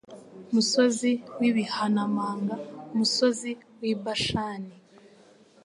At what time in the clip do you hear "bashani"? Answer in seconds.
4.03-4.73